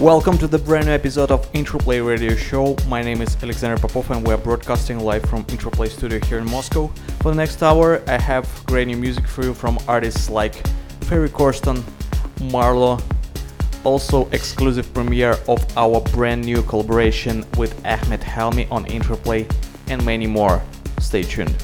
[0.00, 2.74] Welcome to the brand new episode of Interplay Radio Show.
[2.88, 6.86] My name is Alexander Popov and we're broadcasting live from Interplay Studio here in Moscow.
[7.20, 10.54] For the next hour, I have great new music for you from artists like
[11.02, 11.82] Ferry Corsten,
[12.50, 12.98] Marlo,
[13.84, 19.46] also exclusive premiere of our brand new collaboration with Ahmed Helmi on Interplay,
[19.88, 20.62] and many more.
[20.98, 21.54] Stay tuned.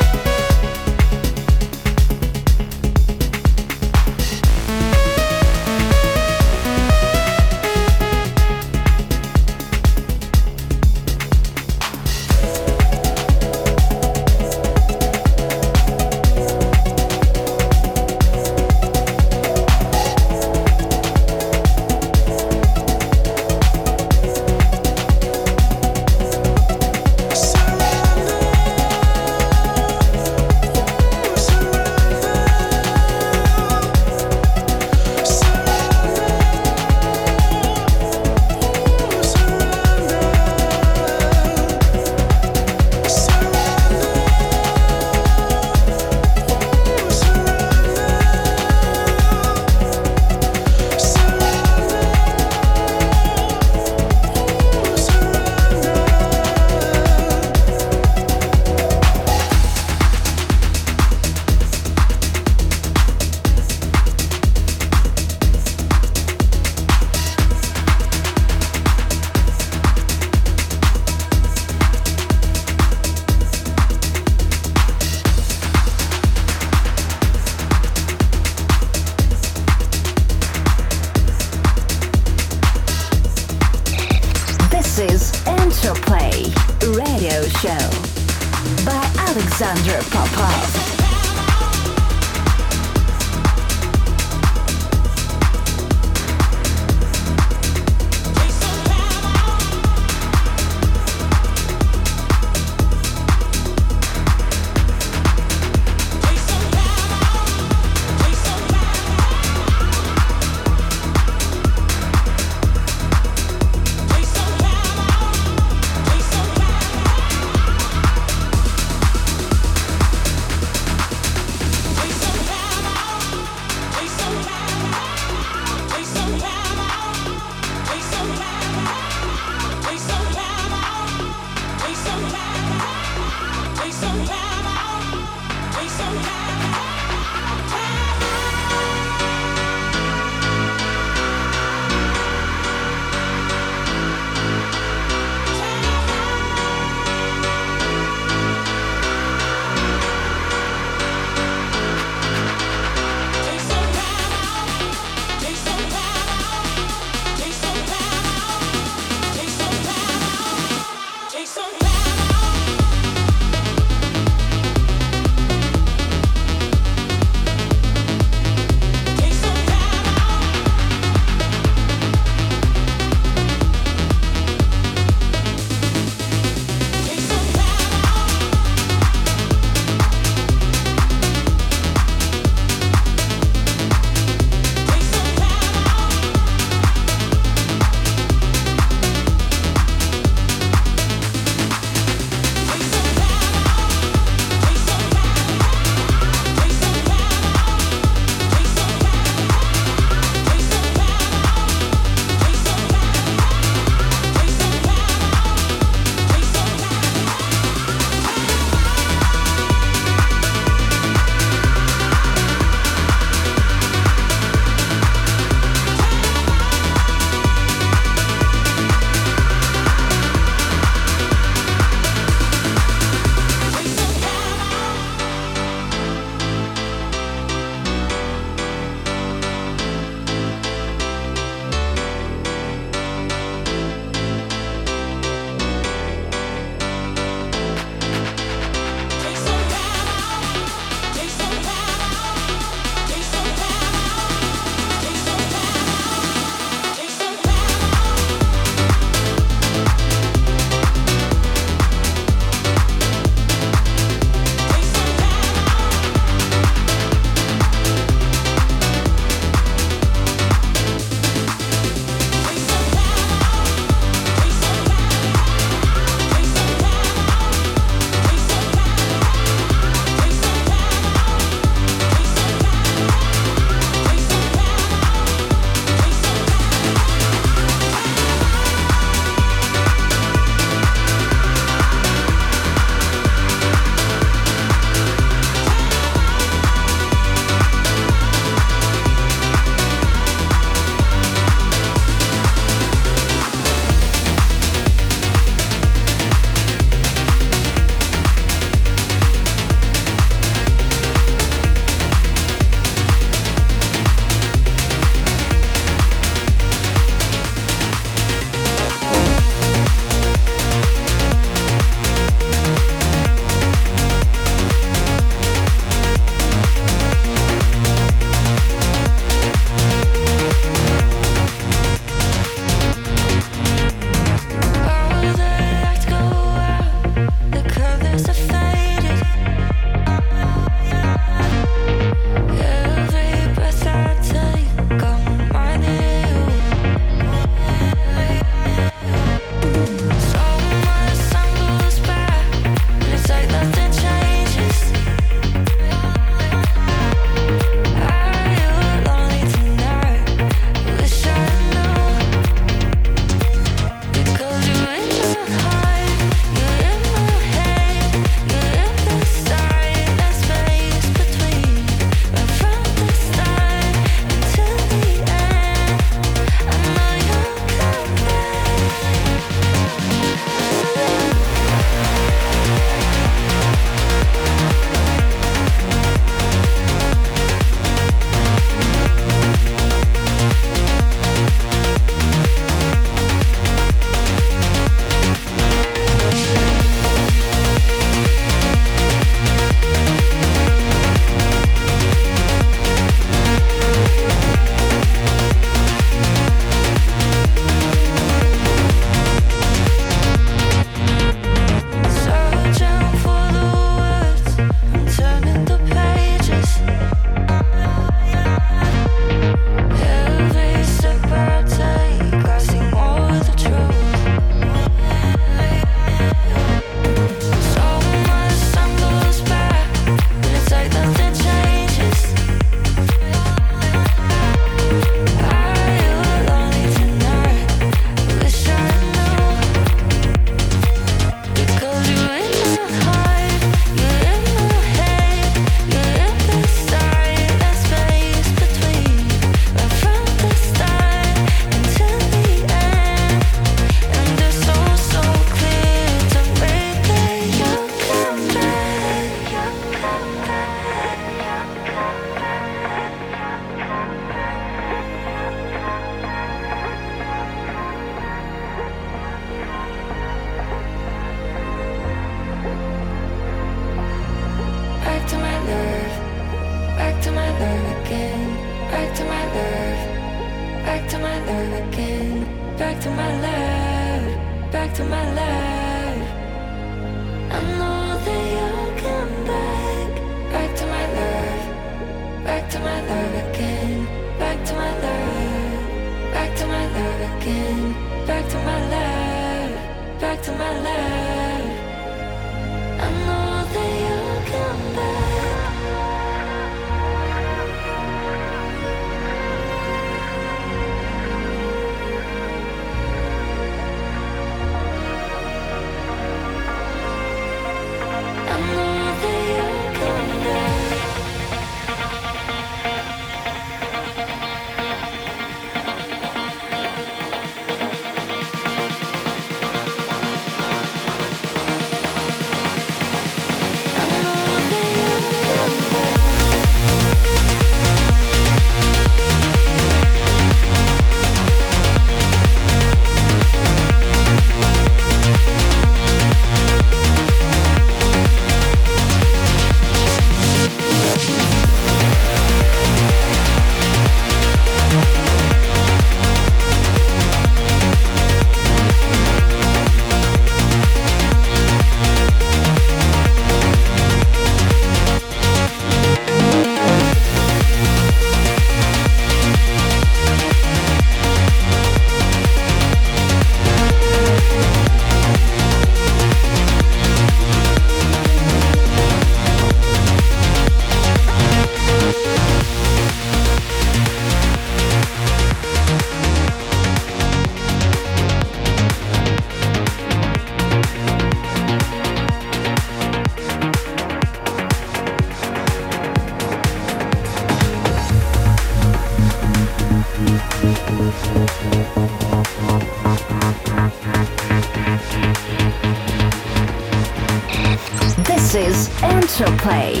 [599.61, 600.00] Play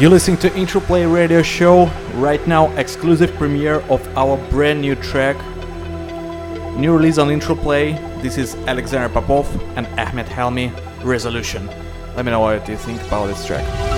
[0.00, 1.84] You're listening to Interplay Radio Show.
[2.14, 5.36] Right now, exclusive premiere of our brand new track.
[6.74, 7.92] New release on Interplay.
[8.22, 10.72] This is Alexander Popov and Ahmed Helmy,
[11.04, 11.66] Resolution.
[12.16, 13.89] Let me know what you think about this track.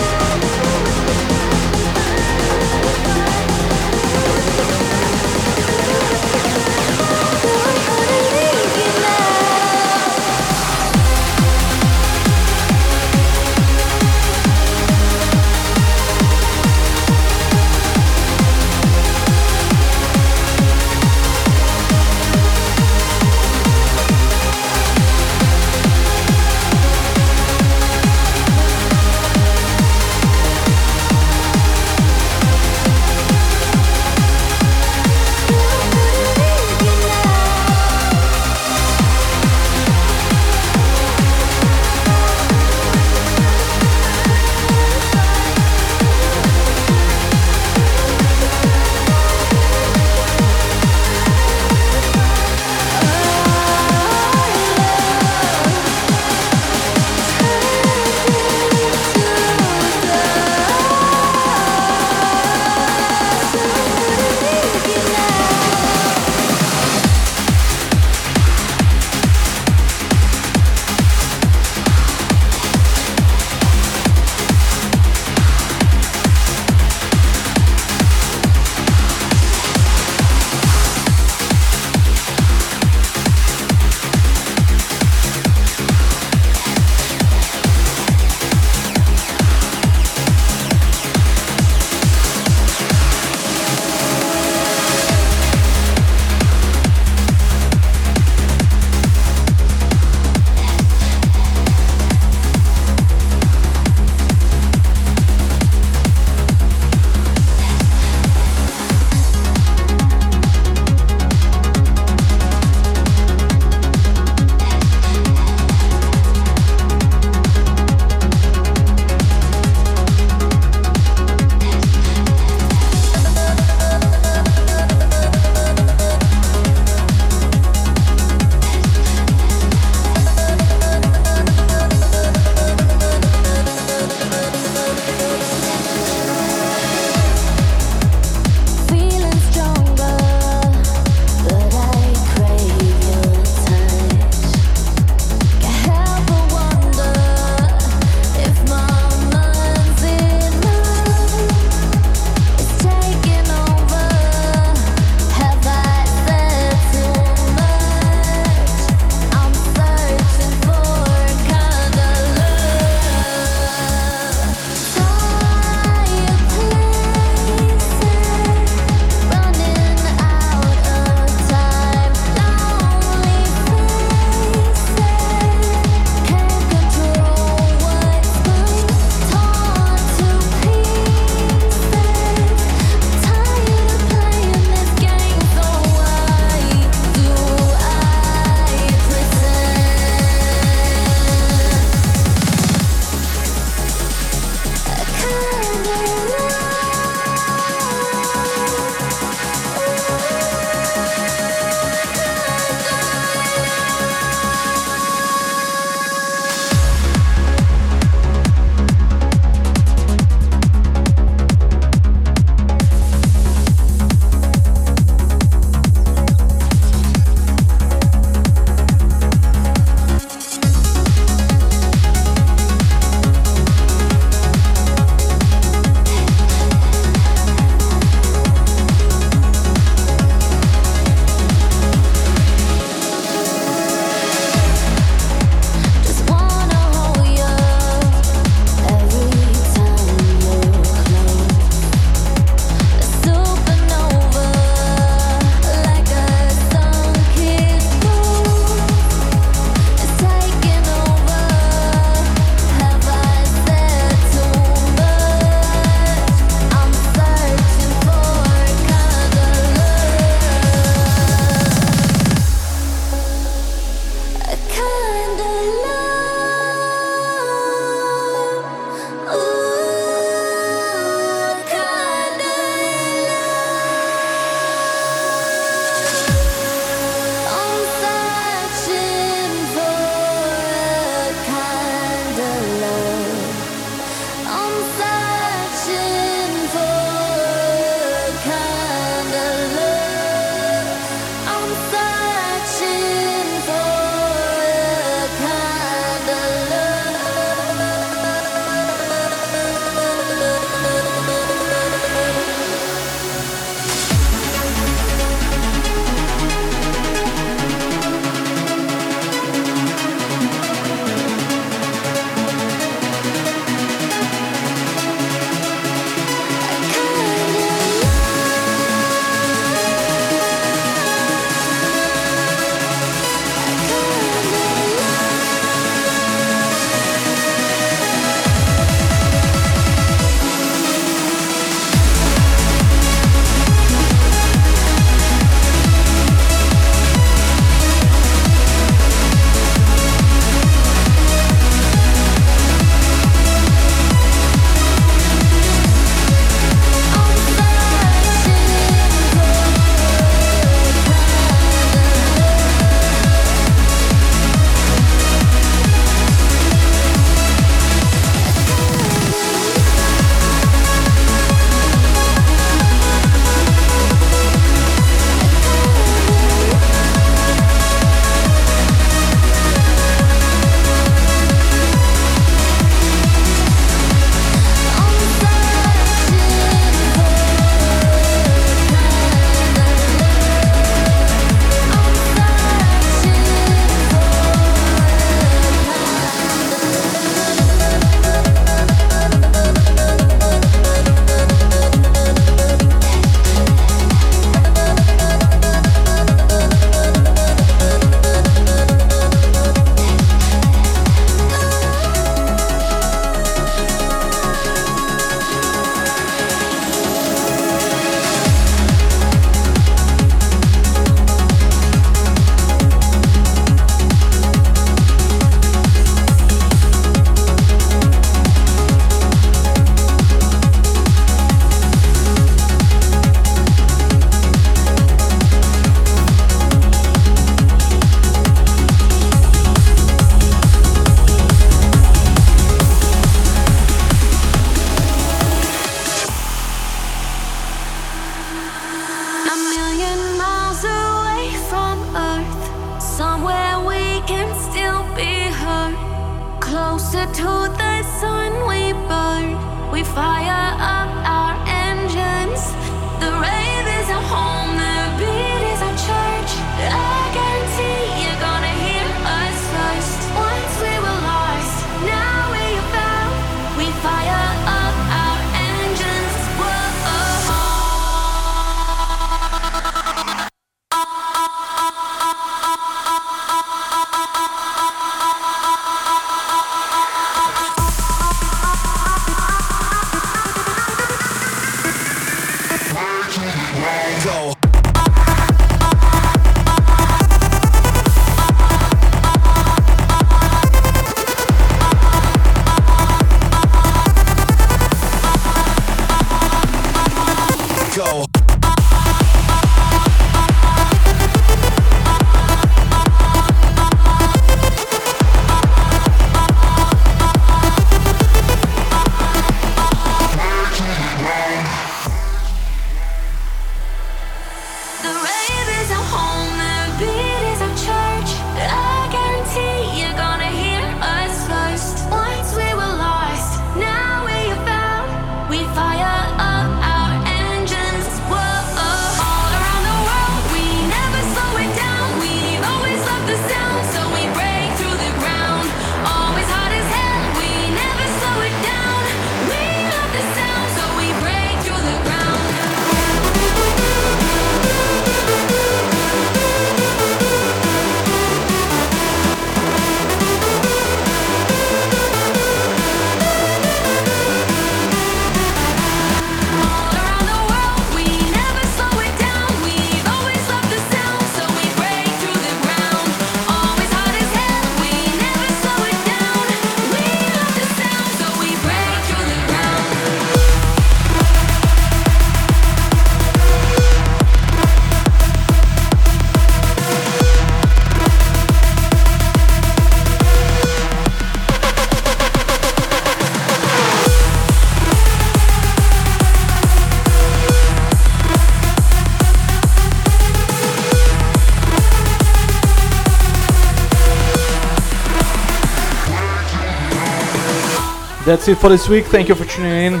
[598.32, 599.04] That's it for this week.
[599.04, 600.00] Thank you for tuning in.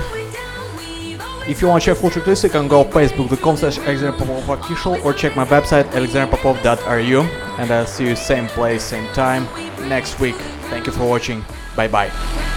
[1.46, 5.36] If you want to check full track you can go facebook.com slash official or check
[5.36, 7.20] my website alexanderpopov.ru
[7.58, 9.46] and I'll see you same place, same time
[9.86, 10.36] next week.
[10.70, 11.44] Thank you for watching.
[11.76, 12.48] Bye bye.